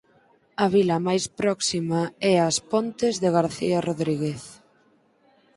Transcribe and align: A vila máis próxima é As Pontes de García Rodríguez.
A 0.63 0.65
vila 0.75 0.97
máis 1.07 1.25
próxima 1.39 2.01
é 2.31 2.33
As 2.49 2.57
Pontes 2.71 3.13
de 3.23 3.29
García 3.37 3.77
Rodríguez. 3.87 4.41